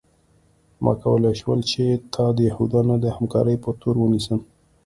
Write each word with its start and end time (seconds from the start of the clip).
ما 0.83 0.93
کولی 1.01 1.33
شول 1.39 1.59
چې 1.71 1.83
تا 2.13 2.25
د 2.37 2.39
یهودانو 2.49 2.95
د 3.03 3.05
همکارۍ 3.15 3.55
په 3.63 3.69
تور 3.81 3.95
ونیسم 3.99 4.39